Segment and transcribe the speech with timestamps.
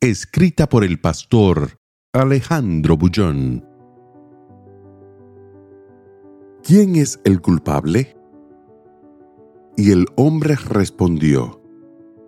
[0.00, 1.80] Escrita por el pastor
[2.12, 3.66] Alejandro Bullón.
[6.62, 8.16] ¿Quién es el culpable?
[9.76, 11.60] Y el hombre respondió,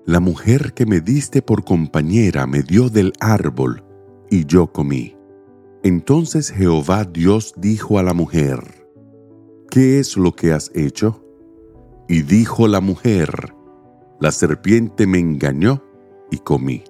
[0.05, 3.85] La mujer que me diste por compañera me dio del árbol,
[4.33, 5.17] y yo comí.
[5.85, 8.85] Entonces Jehová Dios dijo a la mujer,
[9.71, 11.25] ¿Qué es lo que has hecho?
[12.09, 13.55] Y dijo la mujer,
[14.19, 15.85] La serpiente me engañó
[16.33, 16.83] y comí.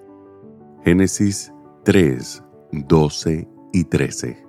[0.83, 1.53] Génesis
[1.85, 4.47] 3, 12 y 13.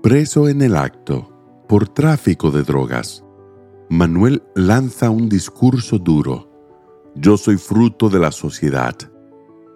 [0.00, 1.32] Preso en el acto
[1.68, 3.24] por tráfico de drogas,
[3.90, 6.48] Manuel lanza un discurso duro.
[7.16, 8.94] Yo soy fruto de la sociedad.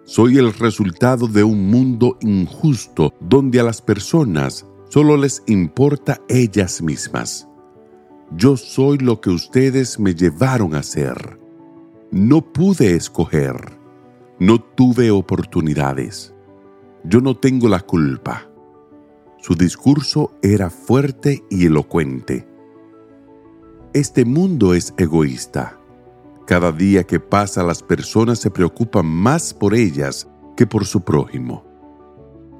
[0.04, 6.80] Soy el resultado de un mundo injusto donde a las personas solo les importa ellas
[6.82, 7.48] mismas.
[8.36, 11.40] Yo soy lo que ustedes me llevaron a ser.
[12.12, 13.79] No pude escoger.
[14.40, 16.32] No tuve oportunidades.
[17.04, 18.50] Yo no tengo la culpa.
[19.36, 22.48] Su discurso era fuerte y elocuente.
[23.92, 25.78] Este mundo es egoísta.
[26.46, 31.62] Cada día que pasa las personas se preocupan más por ellas que por su prójimo.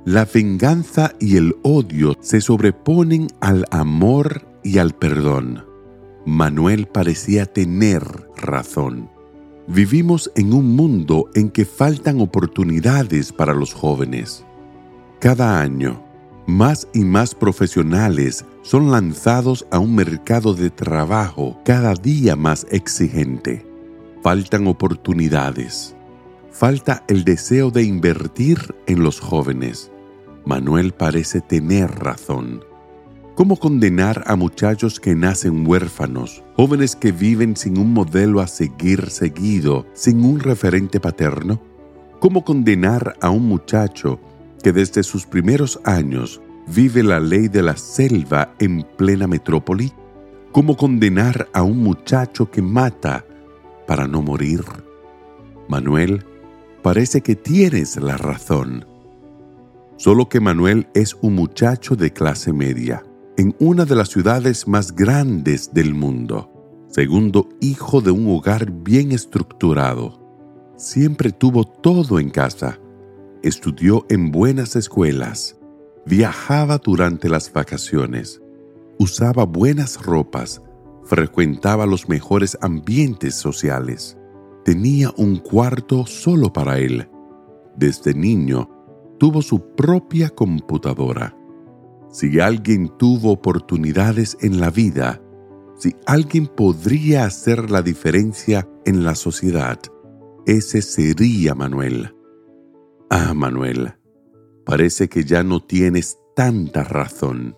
[0.04, 5.64] La venganza y el odio se sobreponen al amor y al perdón.
[6.26, 8.02] Manuel parecía tener
[8.36, 9.08] razón.
[9.72, 14.44] Vivimos en un mundo en que faltan oportunidades para los jóvenes.
[15.20, 16.02] Cada año,
[16.44, 23.64] más y más profesionales son lanzados a un mercado de trabajo cada día más exigente.
[24.24, 25.94] Faltan oportunidades.
[26.50, 29.92] Falta el deseo de invertir en los jóvenes.
[30.44, 32.64] Manuel parece tener razón.
[33.40, 39.08] ¿Cómo condenar a muchachos que nacen huérfanos, jóvenes que viven sin un modelo a seguir
[39.08, 41.58] seguido, sin un referente paterno?
[42.18, 44.20] ¿Cómo condenar a un muchacho
[44.62, 49.90] que desde sus primeros años vive la ley de la selva en plena metrópoli?
[50.52, 53.24] ¿Cómo condenar a un muchacho que mata
[53.86, 54.60] para no morir?
[55.66, 56.26] Manuel,
[56.82, 58.84] parece que tienes la razón.
[59.96, 63.02] Solo que Manuel es un muchacho de clase media
[63.40, 66.52] en una de las ciudades más grandes del mundo.
[66.88, 70.20] Segundo hijo de un hogar bien estructurado.
[70.76, 72.78] Siempre tuvo todo en casa.
[73.42, 75.58] Estudió en buenas escuelas.
[76.04, 78.42] Viajaba durante las vacaciones.
[78.98, 80.60] Usaba buenas ropas.
[81.04, 84.18] Frecuentaba los mejores ambientes sociales.
[84.66, 87.08] Tenía un cuarto solo para él.
[87.74, 88.68] Desde niño,
[89.18, 91.39] tuvo su propia computadora
[92.10, 95.22] si alguien tuvo oportunidades en la vida,
[95.78, 99.78] si alguien podría hacer la diferencia en la sociedad,
[100.46, 102.14] ese sería Manuel.
[103.08, 103.94] Ah, Manuel,
[104.66, 107.56] parece que ya no tienes tanta razón.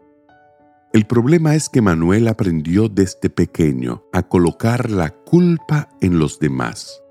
[0.93, 7.03] El problema es que Manuel aprendió desde pequeño a colocar la culpa en los demás.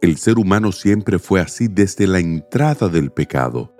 [0.00, 3.76] El ser humano siempre fue así desde la entrada del pecado.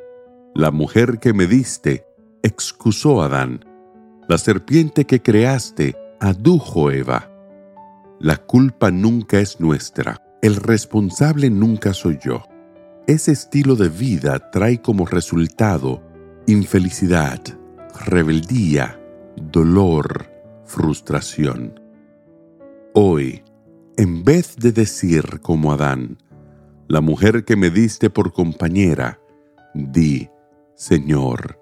[0.55, 2.07] La mujer que me diste
[2.43, 3.65] excusó Adán.
[4.29, 7.31] La serpiente que creaste adujo Eva.
[8.21, 10.23] La culpa nunca es nuestra.
[10.43, 12.43] El responsable nunca soy yo.
[13.07, 16.03] Ese estilo de vida trae como resultado
[16.47, 17.41] infelicidad,
[18.07, 19.01] rebeldía,
[19.37, 20.31] dolor,
[20.65, 21.81] frustración.
[22.95, 23.43] Hoy,
[23.97, 26.19] en vez de decir como Adán,
[26.89, 29.21] la mujer que me diste por compañera,
[29.75, 30.29] di,
[30.75, 31.62] Señor,